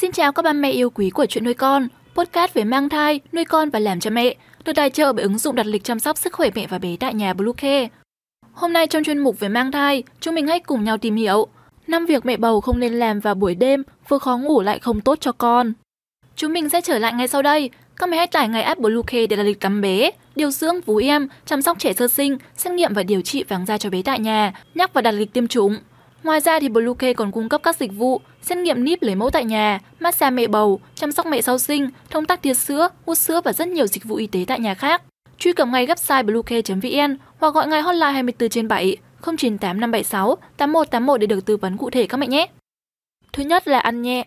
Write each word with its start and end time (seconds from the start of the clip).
Xin 0.00 0.12
chào 0.12 0.32
các 0.32 0.42
ba 0.42 0.52
mẹ 0.52 0.70
yêu 0.70 0.90
quý 0.90 1.10
của 1.10 1.26
chuyện 1.26 1.44
nuôi 1.44 1.54
con, 1.54 1.88
podcast 2.14 2.54
về 2.54 2.64
mang 2.64 2.88
thai, 2.88 3.20
nuôi 3.32 3.44
con 3.44 3.70
và 3.70 3.78
làm 3.78 4.00
cha 4.00 4.10
mẹ, 4.10 4.34
được 4.64 4.72
tài 4.72 4.90
trợ 4.90 5.12
bởi 5.12 5.22
ứng 5.22 5.38
dụng 5.38 5.54
đặt 5.54 5.66
lịch 5.66 5.84
chăm 5.84 5.98
sóc 5.98 6.18
sức 6.18 6.32
khỏe 6.32 6.50
mẹ 6.54 6.66
và 6.66 6.78
bé 6.78 6.96
tại 7.00 7.14
nhà 7.14 7.32
Bluecare. 7.32 7.88
Hôm 8.52 8.72
nay 8.72 8.86
trong 8.86 9.04
chuyên 9.04 9.18
mục 9.18 9.40
về 9.40 9.48
mang 9.48 9.72
thai, 9.72 10.02
chúng 10.20 10.34
mình 10.34 10.46
hãy 10.46 10.60
cùng 10.60 10.84
nhau 10.84 10.98
tìm 10.98 11.16
hiểu 11.16 11.46
năm 11.86 12.06
việc 12.06 12.26
mẹ 12.26 12.36
bầu 12.36 12.60
không 12.60 12.80
nên 12.80 12.92
làm 12.92 13.20
vào 13.20 13.34
buổi 13.34 13.54
đêm 13.54 13.82
vừa 14.08 14.18
khó 14.18 14.36
ngủ 14.36 14.60
lại 14.60 14.78
không 14.78 15.00
tốt 15.00 15.18
cho 15.20 15.32
con. 15.32 15.72
Chúng 16.36 16.52
mình 16.52 16.68
sẽ 16.68 16.80
trở 16.80 16.98
lại 16.98 17.12
ngay 17.12 17.28
sau 17.28 17.42
đây. 17.42 17.70
Các 17.96 18.08
mẹ 18.08 18.16
hãy 18.16 18.26
tải 18.26 18.48
ngay 18.48 18.62
app 18.62 18.80
Bluecare 18.80 19.26
để 19.26 19.36
đặt 19.36 19.42
lịch 19.42 19.60
tắm 19.60 19.80
bé, 19.80 20.10
điều 20.36 20.50
dưỡng 20.50 20.80
vú 20.80 20.96
em, 20.96 21.28
chăm 21.46 21.62
sóc 21.62 21.78
trẻ 21.78 21.92
sơ 21.92 22.08
sinh, 22.08 22.38
xét 22.56 22.72
nghiệm 22.72 22.94
và 22.94 23.02
điều 23.02 23.20
trị 23.20 23.44
vàng 23.48 23.66
da 23.66 23.78
cho 23.78 23.90
bé 23.90 24.02
tại 24.02 24.18
nhà, 24.18 24.52
nhắc 24.74 24.94
và 24.94 25.00
đặt 25.00 25.12
lịch 25.12 25.32
tiêm 25.32 25.46
chủng. 25.46 25.76
Ngoài 26.22 26.40
ra 26.40 26.60
thì 26.60 26.68
Bluecare 26.68 27.12
còn 27.12 27.32
cung 27.32 27.48
cấp 27.48 27.60
các 27.62 27.76
dịch 27.76 27.92
vụ 27.92 28.20
xét 28.42 28.58
nghiệm 28.58 28.84
níp 28.84 29.02
lấy 29.02 29.14
mẫu 29.14 29.30
tại 29.30 29.44
nhà, 29.44 29.80
massage 30.00 30.30
mẹ 30.30 30.46
bầu, 30.46 30.80
chăm 30.94 31.12
sóc 31.12 31.26
mẹ 31.26 31.42
sau 31.42 31.58
sinh, 31.58 31.90
thông 32.10 32.24
tắc 32.24 32.42
tiết 32.42 32.54
sữa, 32.54 32.88
hút 33.06 33.18
sữa 33.18 33.40
và 33.44 33.52
rất 33.52 33.68
nhiều 33.68 33.86
dịch 33.86 34.04
vụ 34.04 34.16
y 34.16 34.26
tế 34.26 34.44
tại 34.48 34.60
nhà 34.60 34.74
khác. 34.74 35.02
Truy 35.38 35.52
cập 35.52 35.68
ngay 35.68 35.86
website 35.86 36.24
bluecare.vn 36.24 37.16
hoặc 37.38 37.54
gọi 37.54 37.68
ngay 37.68 37.82
hotline 37.82 38.12
24 38.12 38.48
trên 38.48 38.68
7 38.68 38.96
098 39.22 39.80
576 39.80 40.36
8181 40.56 41.20
để 41.20 41.26
được 41.26 41.44
tư 41.44 41.56
vấn 41.56 41.76
cụ 41.76 41.90
thể 41.90 42.06
các 42.06 42.16
mẹ 42.16 42.26
nhé. 42.26 42.48
Thứ 43.32 43.42
nhất 43.42 43.68
là 43.68 43.78
ăn 43.78 44.02
nhẹ. 44.02 44.26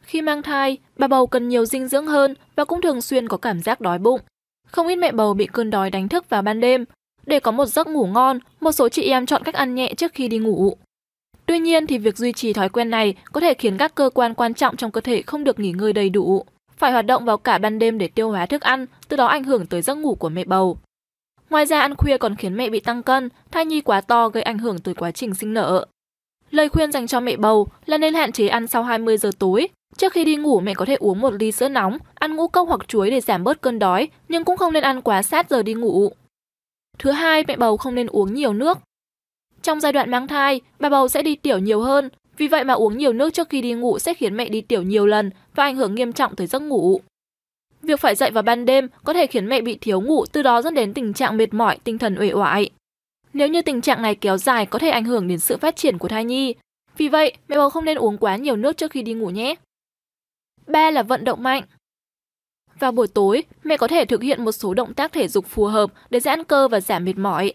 Khi 0.00 0.22
mang 0.22 0.42
thai, 0.42 0.78
bà 0.96 1.06
bầu 1.06 1.26
cần 1.26 1.48
nhiều 1.48 1.64
dinh 1.64 1.88
dưỡng 1.88 2.06
hơn 2.06 2.34
và 2.56 2.64
cũng 2.64 2.80
thường 2.80 3.02
xuyên 3.02 3.28
có 3.28 3.36
cảm 3.36 3.62
giác 3.62 3.80
đói 3.80 3.98
bụng. 3.98 4.20
Không 4.66 4.86
ít 4.86 4.96
mẹ 4.96 5.12
bầu 5.12 5.34
bị 5.34 5.46
cơn 5.46 5.70
đói 5.70 5.90
đánh 5.90 6.08
thức 6.08 6.30
vào 6.30 6.42
ban 6.42 6.60
đêm. 6.60 6.84
Để 7.26 7.40
có 7.40 7.50
một 7.50 7.66
giấc 7.66 7.86
ngủ 7.86 8.06
ngon, 8.06 8.38
một 8.60 8.72
số 8.72 8.88
chị 8.88 9.02
em 9.02 9.26
chọn 9.26 9.42
cách 9.44 9.54
ăn 9.54 9.74
nhẹ 9.74 9.94
trước 9.96 10.12
khi 10.14 10.28
đi 10.28 10.38
ngủ. 10.38 10.76
Tuy 11.46 11.58
nhiên 11.58 11.86
thì 11.86 11.98
việc 11.98 12.18
duy 12.18 12.32
trì 12.32 12.52
thói 12.52 12.68
quen 12.68 12.90
này 12.90 13.14
có 13.32 13.40
thể 13.40 13.54
khiến 13.54 13.78
các 13.78 13.94
cơ 13.94 14.10
quan 14.14 14.34
quan 14.34 14.54
trọng 14.54 14.76
trong 14.76 14.90
cơ 14.90 15.00
thể 15.00 15.22
không 15.22 15.44
được 15.44 15.58
nghỉ 15.58 15.72
ngơi 15.72 15.92
đầy 15.92 16.08
đủ, 16.10 16.44
phải 16.76 16.92
hoạt 16.92 17.06
động 17.06 17.24
vào 17.24 17.36
cả 17.36 17.58
ban 17.58 17.78
đêm 17.78 17.98
để 17.98 18.08
tiêu 18.08 18.30
hóa 18.30 18.46
thức 18.46 18.62
ăn, 18.62 18.86
từ 19.08 19.16
đó 19.16 19.26
ảnh 19.26 19.44
hưởng 19.44 19.66
tới 19.66 19.82
giấc 19.82 19.94
ngủ 19.94 20.14
của 20.14 20.28
mẹ 20.28 20.44
bầu. 20.44 20.78
Ngoài 21.50 21.66
ra 21.66 21.80
ăn 21.80 21.94
khuya 21.96 22.18
còn 22.18 22.34
khiến 22.36 22.56
mẹ 22.56 22.70
bị 22.70 22.80
tăng 22.80 23.02
cân, 23.02 23.28
thai 23.50 23.66
nhi 23.66 23.80
quá 23.80 24.00
to 24.00 24.28
gây 24.28 24.42
ảnh 24.42 24.58
hưởng 24.58 24.78
tới 24.78 24.94
quá 24.94 25.10
trình 25.10 25.34
sinh 25.34 25.54
nở. 25.54 25.84
Lời 26.50 26.68
khuyên 26.68 26.92
dành 26.92 27.06
cho 27.06 27.20
mẹ 27.20 27.36
bầu 27.36 27.66
là 27.86 27.98
nên 27.98 28.14
hạn 28.14 28.32
chế 28.32 28.48
ăn 28.48 28.66
sau 28.66 28.82
20 28.82 29.16
giờ 29.16 29.30
tối. 29.38 29.68
Trước 29.96 30.12
khi 30.12 30.24
đi 30.24 30.36
ngủ 30.36 30.60
mẹ 30.60 30.74
có 30.74 30.84
thể 30.84 30.94
uống 30.94 31.20
một 31.20 31.32
ly 31.34 31.52
sữa 31.52 31.68
nóng, 31.68 31.98
ăn 32.14 32.36
ngũ 32.36 32.48
cốc 32.48 32.68
hoặc 32.68 32.88
chuối 32.88 33.10
để 33.10 33.20
giảm 33.20 33.44
bớt 33.44 33.60
cơn 33.60 33.78
đói, 33.78 34.08
nhưng 34.28 34.44
cũng 34.44 34.56
không 34.56 34.72
nên 34.72 34.82
ăn 34.82 35.02
quá 35.02 35.22
sát 35.22 35.50
giờ 35.50 35.62
đi 35.62 35.74
ngủ. 35.74 36.12
Thứ 36.98 37.10
hai, 37.10 37.44
mẹ 37.48 37.56
bầu 37.56 37.76
không 37.76 37.94
nên 37.94 38.06
uống 38.06 38.34
nhiều 38.34 38.52
nước. 38.52 38.78
Trong 39.62 39.80
giai 39.80 39.92
đoạn 39.92 40.10
mang 40.10 40.28
thai, 40.28 40.60
bà 40.78 40.88
bầu 40.88 41.08
sẽ 41.08 41.22
đi 41.22 41.36
tiểu 41.36 41.58
nhiều 41.58 41.80
hơn, 41.80 42.08
vì 42.36 42.48
vậy 42.48 42.64
mà 42.64 42.74
uống 42.74 42.98
nhiều 42.98 43.12
nước 43.12 43.34
trước 43.34 43.48
khi 43.48 43.60
đi 43.60 43.72
ngủ 43.72 43.98
sẽ 43.98 44.14
khiến 44.14 44.36
mẹ 44.36 44.48
đi 44.48 44.60
tiểu 44.60 44.82
nhiều 44.82 45.06
lần 45.06 45.30
và 45.54 45.64
ảnh 45.64 45.76
hưởng 45.76 45.94
nghiêm 45.94 46.12
trọng 46.12 46.36
tới 46.36 46.46
giấc 46.46 46.62
ngủ. 46.62 47.00
Việc 47.82 48.00
phải 48.00 48.14
dậy 48.14 48.30
vào 48.30 48.42
ban 48.42 48.64
đêm 48.64 48.88
có 49.04 49.12
thể 49.12 49.26
khiến 49.26 49.48
mẹ 49.48 49.60
bị 49.60 49.78
thiếu 49.80 50.00
ngủ, 50.00 50.24
từ 50.32 50.42
đó 50.42 50.62
dẫn 50.62 50.74
đến 50.74 50.94
tình 50.94 51.12
trạng 51.12 51.36
mệt 51.36 51.54
mỏi, 51.54 51.78
tinh 51.84 51.98
thần 51.98 52.16
uể 52.18 52.32
oải. 52.32 52.70
Nếu 53.32 53.48
như 53.48 53.62
tình 53.62 53.80
trạng 53.80 54.02
này 54.02 54.14
kéo 54.14 54.36
dài 54.36 54.66
có 54.66 54.78
thể 54.78 54.90
ảnh 54.90 55.04
hưởng 55.04 55.28
đến 55.28 55.38
sự 55.38 55.56
phát 55.56 55.76
triển 55.76 55.98
của 55.98 56.08
thai 56.08 56.24
nhi. 56.24 56.54
Vì 56.96 57.08
vậy, 57.08 57.32
mẹ 57.48 57.56
bầu 57.56 57.70
không 57.70 57.84
nên 57.84 57.98
uống 57.98 58.18
quá 58.18 58.36
nhiều 58.36 58.56
nước 58.56 58.76
trước 58.76 58.90
khi 58.90 59.02
đi 59.02 59.14
ngủ 59.14 59.30
nhé. 59.30 59.54
Ba 60.66 60.90
là 60.90 61.02
vận 61.02 61.24
động 61.24 61.42
mạnh. 61.42 61.62
Vào 62.78 62.92
buổi 62.92 63.08
tối, 63.08 63.42
mẹ 63.64 63.76
có 63.76 63.88
thể 63.88 64.04
thực 64.04 64.22
hiện 64.22 64.44
một 64.44 64.52
số 64.52 64.74
động 64.74 64.94
tác 64.94 65.12
thể 65.12 65.28
dục 65.28 65.46
phù 65.48 65.64
hợp 65.64 65.90
để 66.10 66.20
giãn 66.20 66.44
cơ 66.44 66.68
và 66.68 66.80
giảm 66.80 67.04
mệt 67.04 67.18
mỏi. 67.18 67.52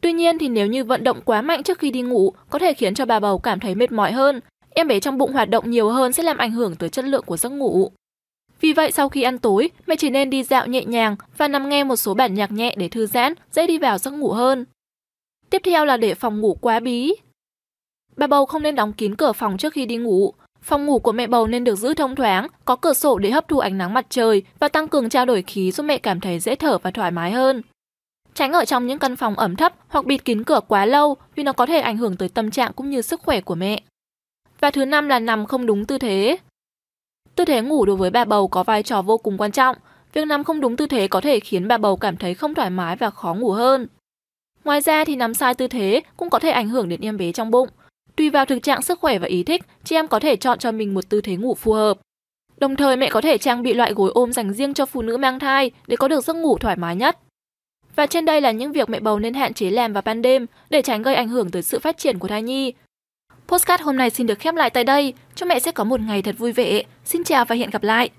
Tuy 0.00 0.12
nhiên 0.12 0.38
thì 0.38 0.48
nếu 0.48 0.66
như 0.66 0.84
vận 0.84 1.04
động 1.04 1.20
quá 1.24 1.42
mạnh 1.42 1.62
trước 1.62 1.78
khi 1.78 1.90
đi 1.90 2.02
ngủ 2.02 2.32
có 2.50 2.58
thể 2.58 2.74
khiến 2.74 2.94
cho 2.94 3.06
bà 3.06 3.20
bầu 3.20 3.38
cảm 3.38 3.60
thấy 3.60 3.74
mệt 3.74 3.92
mỏi 3.92 4.12
hơn. 4.12 4.40
Em 4.70 4.88
bé 4.88 5.00
trong 5.00 5.18
bụng 5.18 5.32
hoạt 5.32 5.50
động 5.50 5.70
nhiều 5.70 5.88
hơn 5.88 6.12
sẽ 6.12 6.22
làm 6.22 6.38
ảnh 6.38 6.52
hưởng 6.52 6.74
tới 6.74 6.88
chất 6.88 7.04
lượng 7.04 7.24
của 7.26 7.36
giấc 7.36 7.52
ngủ. 7.52 7.90
Vì 8.60 8.72
vậy 8.72 8.92
sau 8.92 9.08
khi 9.08 9.22
ăn 9.22 9.38
tối, 9.38 9.70
mẹ 9.86 9.96
chỉ 9.96 10.10
nên 10.10 10.30
đi 10.30 10.42
dạo 10.42 10.66
nhẹ 10.66 10.84
nhàng 10.84 11.16
và 11.36 11.48
nằm 11.48 11.68
nghe 11.68 11.84
một 11.84 11.96
số 11.96 12.14
bản 12.14 12.34
nhạc 12.34 12.52
nhẹ 12.52 12.74
để 12.78 12.88
thư 12.88 13.06
giãn, 13.06 13.34
dễ 13.52 13.66
đi 13.66 13.78
vào 13.78 13.98
giấc 13.98 14.10
ngủ 14.10 14.32
hơn. 14.32 14.64
Tiếp 15.50 15.62
theo 15.64 15.84
là 15.84 15.96
để 15.96 16.14
phòng 16.14 16.40
ngủ 16.40 16.54
quá 16.60 16.80
bí. 16.80 17.14
Bà 18.16 18.26
bầu 18.26 18.46
không 18.46 18.62
nên 18.62 18.74
đóng 18.74 18.92
kín 18.92 19.16
cửa 19.16 19.32
phòng 19.32 19.58
trước 19.58 19.72
khi 19.72 19.86
đi 19.86 19.96
ngủ. 19.96 20.32
Phòng 20.62 20.86
ngủ 20.86 20.98
của 20.98 21.12
mẹ 21.12 21.26
bầu 21.26 21.46
nên 21.46 21.64
được 21.64 21.76
giữ 21.76 21.94
thông 21.94 22.14
thoáng, 22.14 22.46
có 22.64 22.76
cửa 22.76 22.94
sổ 22.94 23.18
để 23.18 23.30
hấp 23.30 23.48
thụ 23.48 23.58
ánh 23.58 23.78
nắng 23.78 23.94
mặt 23.94 24.06
trời 24.08 24.42
và 24.58 24.68
tăng 24.68 24.88
cường 24.88 25.08
trao 25.08 25.26
đổi 25.26 25.42
khí 25.42 25.72
giúp 25.72 25.82
mẹ 25.82 25.98
cảm 25.98 26.20
thấy 26.20 26.40
dễ 26.40 26.54
thở 26.54 26.78
và 26.78 26.90
thoải 26.90 27.10
mái 27.10 27.30
hơn. 27.30 27.62
Tránh 28.34 28.52
ở 28.52 28.64
trong 28.64 28.86
những 28.86 28.98
căn 28.98 29.16
phòng 29.16 29.34
ẩm 29.34 29.56
thấp 29.56 29.72
hoặc 29.88 30.06
bịt 30.06 30.24
kín 30.24 30.44
cửa 30.44 30.60
quá 30.68 30.86
lâu 30.86 31.16
vì 31.34 31.42
nó 31.42 31.52
có 31.52 31.66
thể 31.66 31.80
ảnh 31.80 31.96
hưởng 31.96 32.16
tới 32.16 32.28
tâm 32.28 32.50
trạng 32.50 32.72
cũng 32.72 32.90
như 32.90 33.02
sức 33.02 33.20
khỏe 33.20 33.40
của 33.40 33.54
mẹ. 33.54 33.82
Và 34.60 34.70
thứ 34.70 34.84
năm 34.84 35.08
là 35.08 35.18
nằm 35.18 35.46
không 35.46 35.66
đúng 35.66 35.84
tư 35.84 35.98
thế. 35.98 36.36
Tư 37.36 37.44
thế 37.44 37.62
ngủ 37.62 37.84
đối 37.84 37.96
với 37.96 38.10
bà 38.10 38.24
bầu 38.24 38.48
có 38.48 38.64
vai 38.64 38.82
trò 38.82 39.02
vô 39.02 39.18
cùng 39.18 39.38
quan 39.38 39.52
trọng. 39.52 39.76
Việc 40.12 40.24
nằm 40.24 40.44
không 40.44 40.60
đúng 40.60 40.76
tư 40.76 40.86
thế 40.86 41.08
có 41.08 41.20
thể 41.20 41.40
khiến 41.40 41.68
bà 41.68 41.78
bầu 41.78 41.96
cảm 41.96 42.16
thấy 42.16 42.34
không 42.34 42.54
thoải 42.54 42.70
mái 42.70 42.96
và 42.96 43.10
khó 43.10 43.34
ngủ 43.34 43.50
hơn. 43.50 43.86
Ngoài 44.64 44.80
ra 44.80 45.04
thì 45.04 45.16
nằm 45.16 45.34
sai 45.34 45.54
tư 45.54 45.68
thế 45.68 46.02
cũng 46.16 46.30
có 46.30 46.38
thể 46.38 46.50
ảnh 46.50 46.68
hưởng 46.68 46.88
đến 46.88 47.00
em 47.00 47.16
bé 47.16 47.32
trong 47.32 47.50
bụng. 47.50 47.68
Tùy 48.16 48.30
vào 48.30 48.44
thực 48.44 48.62
trạng 48.62 48.82
sức 48.82 49.00
khỏe 49.00 49.18
và 49.18 49.26
ý 49.26 49.42
thích, 49.42 49.62
chị 49.84 49.96
em 49.96 50.08
có 50.08 50.20
thể 50.20 50.36
chọn 50.36 50.58
cho 50.58 50.72
mình 50.72 50.94
một 50.94 51.08
tư 51.08 51.20
thế 51.20 51.36
ngủ 51.36 51.54
phù 51.54 51.72
hợp. 51.72 51.98
Đồng 52.56 52.76
thời 52.76 52.96
mẹ 52.96 53.10
có 53.10 53.20
thể 53.20 53.38
trang 53.38 53.62
bị 53.62 53.74
loại 53.74 53.92
gối 53.92 54.10
ôm 54.14 54.32
dành 54.32 54.52
riêng 54.52 54.74
cho 54.74 54.86
phụ 54.86 55.02
nữ 55.02 55.16
mang 55.16 55.38
thai 55.38 55.70
để 55.86 55.96
có 55.96 56.08
được 56.08 56.24
giấc 56.24 56.36
ngủ 56.36 56.58
thoải 56.58 56.76
mái 56.76 56.96
nhất. 56.96 57.18
Và 57.96 58.06
trên 58.06 58.24
đây 58.24 58.40
là 58.40 58.50
những 58.50 58.72
việc 58.72 58.90
mẹ 58.90 59.00
bầu 59.00 59.18
nên 59.18 59.34
hạn 59.34 59.54
chế 59.54 59.70
làm 59.70 59.92
vào 59.92 60.02
ban 60.02 60.22
đêm 60.22 60.46
để 60.70 60.82
tránh 60.82 61.02
gây 61.02 61.14
ảnh 61.14 61.28
hưởng 61.28 61.50
tới 61.50 61.62
sự 61.62 61.78
phát 61.78 61.98
triển 61.98 62.18
của 62.18 62.28
thai 62.28 62.42
nhi. 62.42 62.72
Postcard 63.48 63.82
hôm 63.82 63.96
nay 63.96 64.10
xin 64.10 64.26
được 64.26 64.38
khép 64.38 64.54
lại 64.54 64.70
tại 64.70 64.84
đây. 64.84 65.14
Chúc 65.34 65.48
mẹ 65.48 65.58
sẽ 65.58 65.72
có 65.72 65.84
một 65.84 66.00
ngày 66.00 66.22
thật 66.22 66.34
vui 66.38 66.52
vẻ. 66.52 66.82
Xin 67.04 67.24
chào 67.24 67.44
và 67.44 67.56
hẹn 67.56 67.70
gặp 67.70 67.82
lại. 67.82 68.10